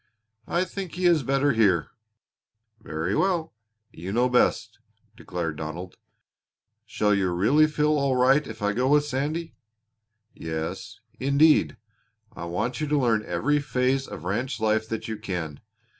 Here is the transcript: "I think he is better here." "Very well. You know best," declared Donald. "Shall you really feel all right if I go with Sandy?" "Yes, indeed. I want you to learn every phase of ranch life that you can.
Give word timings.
"I 0.47 0.63
think 0.65 0.93
he 0.95 1.05
is 1.05 1.21
better 1.21 1.51
here." 1.53 1.89
"Very 2.81 3.13
well. 3.13 3.53
You 3.91 4.11
know 4.11 4.29
best," 4.29 4.79
declared 5.15 5.57
Donald. 5.57 5.95
"Shall 6.87 7.13
you 7.13 7.29
really 7.31 7.67
feel 7.67 7.99
all 7.99 8.15
right 8.15 8.47
if 8.47 8.63
I 8.63 8.73
go 8.73 8.87
with 8.87 9.05
Sandy?" 9.05 9.53
"Yes, 10.33 10.99
indeed. 11.19 11.77
I 12.35 12.45
want 12.45 12.81
you 12.81 12.87
to 12.87 12.97
learn 12.99 13.23
every 13.27 13.59
phase 13.59 14.07
of 14.07 14.23
ranch 14.23 14.59
life 14.59 14.89
that 14.89 15.07
you 15.07 15.17
can. 15.19 15.59